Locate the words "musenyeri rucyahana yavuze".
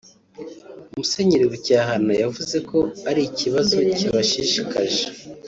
0.95-2.57